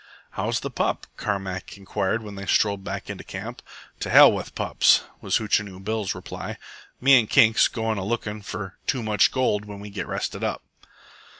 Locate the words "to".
3.99-4.09